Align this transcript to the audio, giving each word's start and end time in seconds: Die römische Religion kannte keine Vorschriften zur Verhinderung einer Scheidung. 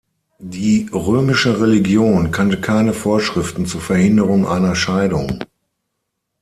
Die 0.39 0.89
römische 0.91 1.61
Religion 1.61 2.31
kannte 2.31 2.59
keine 2.59 2.91
Vorschriften 2.91 3.67
zur 3.67 3.81
Verhinderung 3.81 4.47
einer 4.47 4.73
Scheidung. 4.73 5.43